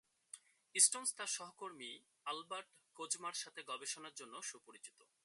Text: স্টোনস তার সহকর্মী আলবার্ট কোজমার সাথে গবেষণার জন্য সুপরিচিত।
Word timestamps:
স্টোনস 0.75 1.09
তার 1.15 1.27
সহকর্মী 1.27 1.91
আলবার্ট 2.25 2.69
কোজমার 2.97 3.33
সাথে 3.33 3.61
গবেষণার 3.63 4.13
জন্য 4.15 4.41
সুপরিচিত। 4.41 4.99